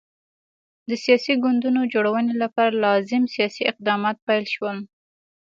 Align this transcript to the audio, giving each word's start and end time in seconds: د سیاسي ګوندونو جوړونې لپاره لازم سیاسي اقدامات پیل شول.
د 0.89 0.91
سیاسي 1.03 1.33
ګوندونو 1.43 1.81
جوړونې 1.93 2.33
لپاره 2.43 2.79
لازم 2.85 3.23
سیاسي 3.35 3.63
اقدامات 3.71 4.17
پیل 4.27 4.43
شول. 4.53 4.77